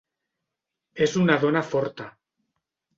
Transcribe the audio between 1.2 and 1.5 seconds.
una